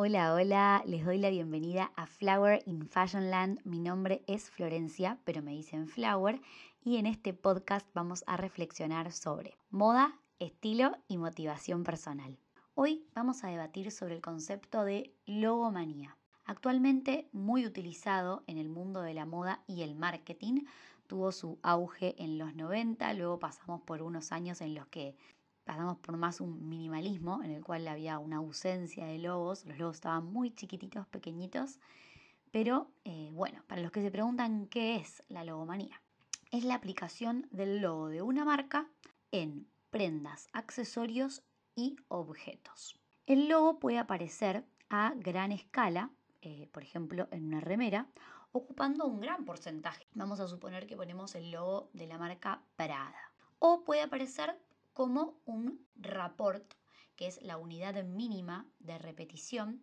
Hola, 0.00 0.32
hola, 0.32 0.84
les 0.86 1.04
doy 1.04 1.18
la 1.18 1.28
bienvenida 1.28 1.90
a 1.96 2.06
Flower 2.06 2.62
in 2.66 2.86
Fashionland. 2.86 3.58
Mi 3.64 3.80
nombre 3.80 4.22
es 4.28 4.48
Florencia, 4.48 5.18
pero 5.24 5.42
me 5.42 5.50
dicen 5.50 5.88
Flower, 5.88 6.40
y 6.84 6.98
en 6.98 7.06
este 7.06 7.34
podcast 7.34 7.84
vamos 7.94 8.22
a 8.28 8.36
reflexionar 8.36 9.10
sobre 9.10 9.58
moda, 9.70 10.16
estilo 10.38 10.92
y 11.08 11.18
motivación 11.18 11.82
personal. 11.82 12.38
Hoy 12.76 13.08
vamos 13.12 13.42
a 13.42 13.48
debatir 13.48 13.90
sobre 13.90 14.14
el 14.14 14.20
concepto 14.20 14.84
de 14.84 15.12
logomanía. 15.26 16.16
Actualmente 16.44 17.28
muy 17.32 17.66
utilizado 17.66 18.44
en 18.46 18.58
el 18.58 18.68
mundo 18.68 19.02
de 19.02 19.14
la 19.14 19.26
moda 19.26 19.64
y 19.66 19.82
el 19.82 19.96
marketing, 19.96 20.62
tuvo 21.08 21.32
su 21.32 21.58
auge 21.64 22.14
en 22.22 22.38
los 22.38 22.54
90, 22.54 23.14
luego 23.14 23.40
pasamos 23.40 23.80
por 23.80 24.02
unos 24.02 24.30
años 24.30 24.60
en 24.60 24.76
los 24.76 24.86
que 24.86 25.16
pasamos 25.68 25.98
por 25.98 26.16
más 26.16 26.40
un 26.40 26.66
minimalismo 26.66 27.42
en 27.42 27.50
el 27.50 27.62
cual 27.62 27.86
había 27.88 28.18
una 28.18 28.38
ausencia 28.38 29.04
de 29.04 29.18
logos, 29.18 29.66
los 29.66 29.78
logos 29.78 29.96
estaban 29.96 30.24
muy 30.24 30.50
chiquititos, 30.50 31.06
pequeñitos, 31.08 31.78
pero 32.50 32.90
eh, 33.04 33.28
bueno, 33.34 33.62
para 33.66 33.82
los 33.82 33.92
que 33.92 34.00
se 34.00 34.10
preguntan 34.10 34.64
qué 34.68 34.96
es 34.96 35.22
la 35.28 35.44
logomanía, 35.44 36.00
es 36.52 36.64
la 36.64 36.74
aplicación 36.74 37.48
del 37.50 37.82
logo 37.82 38.08
de 38.08 38.22
una 38.22 38.46
marca 38.46 38.88
en 39.30 39.68
prendas, 39.90 40.48
accesorios 40.54 41.42
y 41.76 41.96
objetos. 42.08 42.98
El 43.26 43.48
logo 43.50 43.78
puede 43.78 43.98
aparecer 43.98 44.64
a 44.88 45.12
gran 45.16 45.52
escala, 45.52 46.10
eh, 46.40 46.66
por 46.72 46.82
ejemplo, 46.82 47.28
en 47.30 47.44
una 47.44 47.60
remera, 47.60 48.06
ocupando 48.52 49.04
un 49.04 49.20
gran 49.20 49.44
porcentaje. 49.44 50.06
Vamos 50.14 50.40
a 50.40 50.48
suponer 50.48 50.86
que 50.86 50.96
ponemos 50.96 51.34
el 51.34 51.50
logo 51.50 51.90
de 51.92 52.06
la 52.06 52.16
marca 52.16 52.62
Prada. 52.76 53.34
O 53.58 53.84
puede 53.84 54.00
aparecer 54.00 54.58
como 54.98 55.40
un 55.44 55.86
rapport, 55.94 56.74
que 57.14 57.28
es 57.28 57.40
la 57.40 57.56
unidad 57.56 58.02
mínima 58.02 58.66
de 58.80 58.98
repetición, 58.98 59.80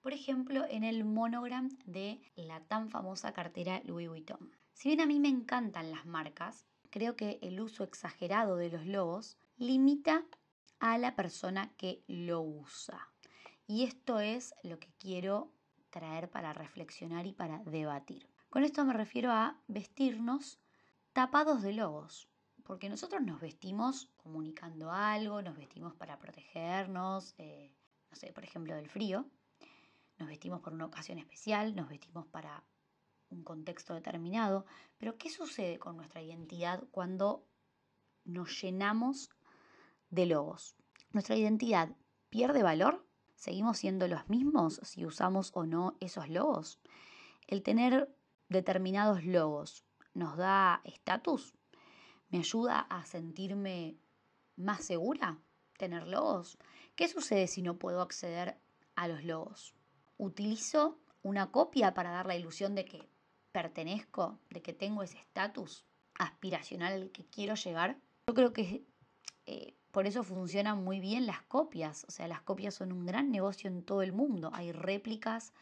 por 0.00 0.12
ejemplo, 0.12 0.64
en 0.70 0.84
el 0.84 1.04
monogram 1.04 1.68
de 1.84 2.22
la 2.36 2.60
tan 2.60 2.88
famosa 2.88 3.32
cartera 3.32 3.82
Louis 3.84 4.08
Vuitton. 4.08 4.52
Si 4.72 4.88
bien 4.88 5.00
a 5.00 5.06
mí 5.06 5.18
me 5.18 5.30
encantan 5.30 5.90
las 5.90 6.06
marcas, 6.06 6.64
creo 6.90 7.16
que 7.16 7.40
el 7.42 7.60
uso 7.60 7.82
exagerado 7.82 8.54
de 8.54 8.70
los 8.70 8.86
logos 8.86 9.36
limita 9.56 10.24
a 10.78 10.96
la 10.96 11.16
persona 11.16 11.74
que 11.76 12.04
lo 12.06 12.40
usa. 12.40 13.08
Y 13.66 13.82
esto 13.82 14.20
es 14.20 14.54
lo 14.62 14.78
que 14.78 14.92
quiero 14.96 15.50
traer 15.90 16.30
para 16.30 16.52
reflexionar 16.52 17.26
y 17.26 17.32
para 17.32 17.58
debatir. 17.64 18.28
Con 18.48 18.62
esto 18.62 18.84
me 18.84 18.92
refiero 18.92 19.32
a 19.32 19.60
vestirnos 19.66 20.60
tapados 21.12 21.62
de 21.62 21.72
logos 21.72 22.28
porque 22.64 22.88
nosotros 22.88 23.22
nos 23.22 23.40
vestimos 23.40 24.10
comunicando 24.16 24.90
algo, 24.90 25.42
nos 25.42 25.56
vestimos 25.56 25.94
para 25.94 26.18
protegernos, 26.18 27.34
eh, 27.38 27.74
no 28.10 28.16
sé, 28.16 28.32
por 28.32 28.44
ejemplo, 28.44 28.74
del 28.74 28.88
frío, 28.88 29.26
nos 30.18 30.28
vestimos 30.28 30.60
por 30.60 30.72
una 30.72 30.86
ocasión 30.86 31.18
especial, 31.18 31.74
nos 31.74 31.88
vestimos 31.88 32.26
para 32.26 32.62
un 33.30 33.42
contexto 33.42 33.94
determinado, 33.94 34.66
pero 34.98 35.16
¿qué 35.16 35.30
sucede 35.30 35.78
con 35.78 35.96
nuestra 35.96 36.22
identidad 36.22 36.84
cuando 36.90 37.46
nos 38.24 38.62
llenamos 38.62 39.30
de 40.10 40.26
logos? 40.26 40.76
¿Nuestra 41.10 41.36
identidad 41.36 41.96
pierde 42.28 42.62
valor? 42.62 43.06
¿Seguimos 43.34 43.78
siendo 43.78 44.06
los 44.06 44.28
mismos 44.28 44.80
si 44.84 45.04
usamos 45.04 45.50
o 45.54 45.66
no 45.66 45.96
esos 46.00 46.28
logos? 46.28 46.78
¿El 47.46 47.62
tener 47.62 48.14
determinados 48.48 49.24
logos 49.24 49.84
nos 50.14 50.36
da 50.36 50.80
estatus? 50.84 51.56
¿Me 52.32 52.38
ayuda 52.38 52.80
a 52.80 53.04
sentirme 53.04 53.98
más 54.56 54.86
segura 54.86 55.38
tener 55.76 56.06
logos? 56.06 56.58
¿Qué 56.96 57.06
sucede 57.06 57.46
si 57.46 57.60
no 57.60 57.78
puedo 57.78 58.00
acceder 58.00 58.56
a 58.96 59.06
los 59.06 59.22
logos? 59.22 59.74
¿Utilizo 60.16 60.98
una 61.22 61.50
copia 61.52 61.92
para 61.92 62.10
dar 62.10 62.24
la 62.24 62.34
ilusión 62.34 62.74
de 62.74 62.86
que 62.86 63.06
pertenezco, 63.52 64.38
de 64.48 64.62
que 64.62 64.72
tengo 64.72 65.02
ese 65.02 65.18
estatus 65.18 65.84
aspiracional 66.14 66.94
al 66.94 67.10
que 67.10 67.26
quiero 67.26 67.54
llegar? 67.54 67.98
Yo 68.26 68.34
creo 68.34 68.54
que 68.54 68.86
eh, 69.44 69.74
por 69.90 70.06
eso 70.06 70.24
funcionan 70.24 70.82
muy 70.82 71.00
bien 71.00 71.26
las 71.26 71.42
copias. 71.42 72.06
O 72.08 72.10
sea, 72.10 72.28
las 72.28 72.40
copias 72.40 72.74
son 72.74 72.92
un 72.92 73.04
gran 73.04 73.30
negocio 73.30 73.68
en 73.68 73.82
todo 73.82 74.00
el 74.00 74.14
mundo. 74.14 74.50
Hay 74.54 74.72
réplicas 74.72 75.52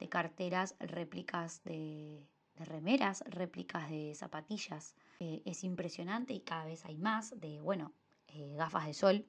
de 0.00 0.08
carteras, 0.08 0.74
réplicas 0.80 1.62
de 1.62 2.26
de 2.56 2.64
remeras, 2.64 3.22
réplicas 3.26 3.90
de 3.90 4.14
zapatillas. 4.14 4.94
Eh, 5.20 5.42
es 5.44 5.64
impresionante 5.64 6.32
y 6.32 6.40
cada 6.40 6.66
vez 6.66 6.84
hay 6.84 6.96
más 6.96 7.38
de, 7.40 7.60
bueno, 7.60 7.92
eh, 8.28 8.54
gafas 8.56 8.86
de 8.86 8.94
sol, 8.94 9.26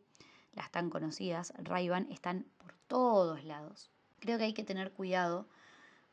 las 0.53 0.71
tan 0.71 0.89
conocidas, 0.89 1.53
ray 1.57 1.89
están 2.09 2.45
por 2.57 2.73
todos 2.87 3.43
lados. 3.43 3.91
Creo 4.19 4.37
que 4.37 4.45
hay 4.45 4.53
que 4.53 4.63
tener 4.63 4.91
cuidado 4.91 5.47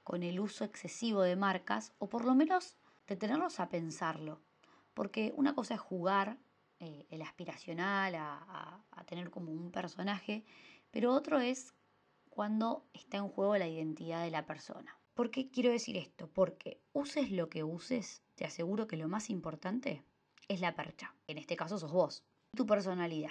con 0.03 0.23
el 0.23 0.39
uso 0.39 0.65
excesivo 0.65 1.23
de 1.23 1.37
marcas 1.37 1.93
o 1.99 2.09
por 2.09 2.25
lo 2.25 2.35
menos 2.35 2.77
detenernos 3.07 3.59
a 3.61 3.69
pensarlo. 3.69 4.41
Porque 4.93 5.33
una 5.37 5.55
cosa 5.55 5.75
es 5.75 5.81
jugar 5.81 6.39
eh, 6.79 7.07
el 7.11 7.23
aspiracional, 7.23 8.15
a, 8.15 8.81
a 8.91 9.05
tener 9.05 9.31
como 9.31 9.51
un 9.51 9.71
personaje, 9.71 10.45
pero 10.91 11.13
otro 11.13 11.41
es 11.41 11.75
cuando 12.29 12.85
está 12.93 13.17
en 13.17 13.29
juego 13.29 13.57
la 13.57 13.67
identidad 13.67 14.23
de 14.23 14.31
la 14.31 14.45
persona. 14.45 14.97
¿Por 15.15 15.31
qué 15.31 15.49
quiero 15.49 15.71
decir 15.71 15.97
esto? 15.97 16.27
Porque 16.27 16.81
uses 16.93 17.31
lo 17.31 17.49
que 17.49 17.63
uses, 17.63 18.23
te 18.35 18.45
aseguro 18.45 18.89
que 18.89 18.97
lo 18.97 19.09
más 19.09 19.31
importante 19.31 20.03
es 20.49 20.61
la 20.61 20.75
percha. 20.75 21.15
En 21.29 21.39
este 21.39 21.55
caso 21.55 21.79
sos 21.79 21.93
vos, 21.93 22.25
tu 22.57 22.67
personalidad, 22.67 23.31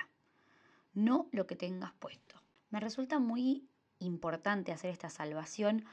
no 0.94 1.28
lo 1.32 1.46
que 1.46 1.58
tengas 1.58 1.92
puesto. 1.94 2.42
Me 2.70 2.80
resulta 2.80 3.20
muy 3.20 3.68
importante 4.00 4.72
hacer 4.72 4.92
esta 4.92 5.10
salvación, 5.10 5.84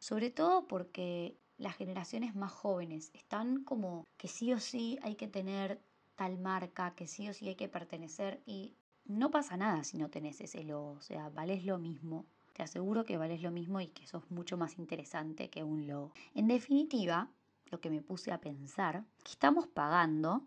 sobre 0.00 0.30
todo 0.30 0.66
porque 0.66 1.38
las 1.58 1.76
generaciones 1.76 2.34
más 2.34 2.50
jóvenes 2.50 3.12
están 3.14 3.62
como 3.62 4.04
que 4.16 4.26
sí 4.26 4.52
o 4.52 4.58
sí 4.58 4.98
hay 5.02 5.14
que 5.14 5.28
tener 5.28 5.80
tal 6.16 6.38
marca, 6.38 6.96
que 6.96 7.06
sí 7.06 7.28
o 7.28 7.32
sí 7.32 7.46
hay 7.46 7.54
que 7.54 7.68
pertenecer 7.68 8.42
y 8.46 8.74
no 9.04 9.30
pasa 9.30 9.56
nada 9.56 9.84
si 9.84 9.96
no 9.96 10.10
tenés 10.10 10.40
ese 10.40 10.64
logo, 10.64 10.92
o 10.92 11.00
sea, 11.00 11.28
vales 11.28 11.64
lo 11.64 11.78
mismo 11.78 12.26
te 12.56 12.62
aseguro 12.62 13.04
que 13.04 13.18
vales 13.18 13.42
lo 13.42 13.50
mismo 13.50 13.82
y 13.82 13.88
que 13.88 14.06
sos 14.06 14.30
mucho 14.30 14.56
más 14.56 14.78
interesante 14.78 15.50
que 15.50 15.62
un 15.62 15.86
logo. 15.86 16.14
En 16.34 16.48
definitiva, 16.48 17.28
lo 17.66 17.80
que 17.80 17.90
me 17.90 18.00
puse 18.00 18.32
a 18.32 18.40
pensar, 18.40 19.04
que 19.22 19.32
estamos 19.32 19.66
pagando, 19.66 20.46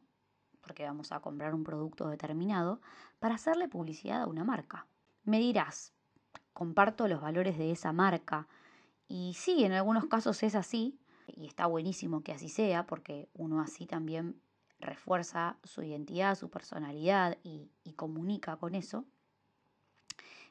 porque 0.62 0.86
vamos 0.86 1.12
a 1.12 1.19
comprar 1.19 1.53
un 1.53 1.64
producto 1.64 2.09
determinado, 2.09 2.81
para 3.19 3.36
hacerle 3.36 3.68
publicidad 3.68 4.24
a 4.24 4.28
una 4.28 4.44
marca. 4.44 4.88
Me 5.24 5.38
dirás, 5.38 5.94
comparto 6.52 7.08
los 7.08 7.22
valores 7.22 7.59
de 7.59 7.72
esa 7.72 7.94
marca. 7.94 8.48
Y 9.08 9.36
sí, 9.38 9.64
en 9.64 9.74
algunos 9.74 10.08
casos 10.08 10.42
es 10.42 10.56
así, 10.56 11.00
y 11.28 11.46
está 11.46 11.68
buenísimo 11.68 12.24
que 12.24 12.31
así 12.31 12.50
sea, 12.50 12.88
porque 12.88 13.30
uno 13.36 13.62
así 13.62 13.86
también 13.86 14.42
refuerza 14.80 15.58
su 15.64 15.84
identidad, 15.84 16.34
su 16.34 16.50
personalidad 16.50 17.38
y 17.44 17.94
comunica 17.94 18.58
con 18.58 18.74
eso. 18.74 19.06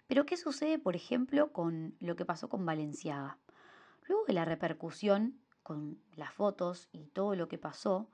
Pero 0.09 0.25
¿qué 0.25 0.39
sucede, 0.39 0.79
por 0.79 0.97
ejemplo, 0.97 1.53
con 1.53 1.95
lo 2.01 2.17
que 2.17 2.25
pasó 2.25 2.49
con 2.49 2.65
Valenciaga? 2.65 3.39
Luego 4.07 4.25
de 4.25 4.33
la 4.33 4.47
repercusión 4.47 5.39
con 5.63 6.01
las 6.17 6.33
fotos 6.33 6.89
y 6.93 7.05
todo 7.09 7.37
lo 7.37 7.47
que 7.47 7.59
pasó, 7.59 8.09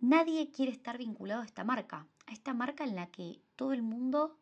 nadie 0.00 0.50
quiere 0.50 0.70
estar 0.70 0.98
vinculado 0.98 1.40
a 1.40 1.46
esta 1.46 1.64
marca, 1.64 2.06
a 2.26 2.32
esta 2.32 2.52
marca 2.52 2.84
en 2.84 2.94
la 2.94 3.06
que 3.06 3.40
todo 3.56 3.72
el 3.72 3.82
mundo 3.82 4.38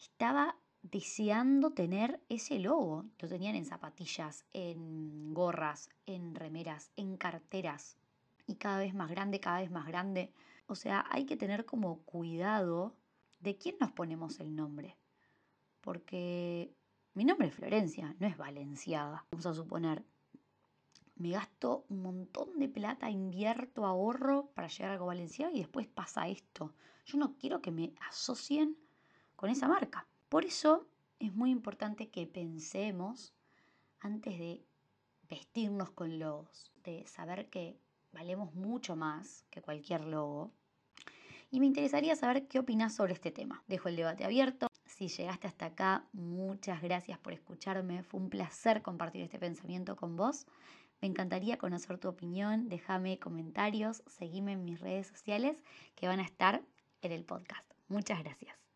estaba 0.00 0.56
deseando 0.82 1.70
tener 1.70 2.20
ese 2.28 2.58
logo. 2.58 3.04
Lo 3.20 3.28
tenían 3.28 3.54
en 3.54 3.66
zapatillas, 3.66 4.46
en 4.52 5.32
gorras, 5.32 5.90
en 6.06 6.34
remeras, 6.34 6.90
en 6.96 7.16
carteras. 7.16 7.96
Y 8.48 8.56
cada 8.56 8.78
vez 8.78 8.94
más 8.94 9.10
grande, 9.10 9.38
cada 9.38 9.60
vez 9.60 9.70
más 9.70 9.86
grande. 9.86 10.32
O 10.66 10.74
sea, 10.74 11.06
hay 11.08 11.24
que 11.24 11.36
tener 11.36 11.66
como 11.66 12.00
cuidado 12.00 12.96
de 13.40 13.56
quién 13.56 13.76
nos 13.80 13.92
ponemos 13.92 14.40
el 14.40 14.54
nombre. 14.54 14.96
Porque 15.80 16.74
mi 17.14 17.24
nombre 17.24 17.48
es 17.48 17.54
Florencia, 17.54 18.14
no 18.18 18.26
es 18.26 18.36
Valenciaga. 18.36 19.26
Vamos 19.30 19.46
a 19.46 19.54
suponer, 19.54 20.04
me 21.16 21.30
gasto 21.30 21.84
un 21.88 22.02
montón 22.02 22.58
de 22.58 22.68
plata, 22.68 23.10
invierto, 23.10 23.84
ahorro 23.84 24.50
para 24.54 24.68
llegar 24.68 24.90
a 24.90 24.92
algo 24.94 25.06
Valenciaga 25.06 25.52
y 25.54 25.58
después 25.58 25.86
pasa 25.88 26.28
esto. 26.28 26.74
Yo 27.06 27.18
no 27.18 27.36
quiero 27.36 27.60
que 27.62 27.70
me 27.70 27.94
asocien 28.08 28.76
con 29.36 29.50
esa 29.50 29.68
marca. 29.68 30.06
Por 30.28 30.44
eso 30.44 30.86
es 31.18 31.34
muy 31.34 31.50
importante 31.50 32.10
que 32.10 32.26
pensemos 32.26 33.34
antes 34.00 34.38
de 34.38 34.64
vestirnos 35.28 35.90
con 35.90 36.18
logos, 36.18 36.72
de 36.84 37.06
saber 37.06 37.48
que 37.50 37.80
valemos 38.12 38.54
mucho 38.54 38.96
más 38.96 39.44
que 39.50 39.62
cualquier 39.62 40.04
logo 40.04 40.52
y 41.50 41.60
me 41.60 41.66
interesaría 41.66 42.16
saber 42.16 42.46
qué 42.46 42.58
opinas 42.58 42.94
sobre 42.94 43.14
este 43.14 43.30
tema. 43.30 43.62
Dejo 43.66 43.88
el 43.88 43.96
debate 43.96 44.24
abierto. 44.24 44.68
Si 44.84 45.08
llegaste 45.08 45.46
hasta 45.46 45.66
acá, 45.66 46.04
muchas 46.12 46.82
gracias 46.82 47.18
por 47.18 47.32
escucharme. 47.32 48.02
Fue 48.02 48.20
un 48.20 48.30
placer 48.30 48.82
compartir 48.82 49.22
este 49.22 49.38
pensamiento 49.38 49.96
con 49.96 50.16
vos. 50.16 50.46
Me 51.00 51.08
encantaría 51.08 51.58
conocer 51.58 51.98
tu 51.98 52.08
opinión. 52.08 52.68
Déjame 52.68 53.18
comentarios, 53.18 54.02
seguime 54.06 54.52
en 54.52 54.64
mis 54.64 54.80
redes 54.80 55.06
sociales 55.06 55.62
que 55.94 56.08
van 56.08 56.20
a 56.20 56.24
estar 56.24 56.62
en 57.02 57.12
el 57.12 57.24
podcast. 57.24 57.70
Muchas 57.88 58.22
gracias. 58.22 58.67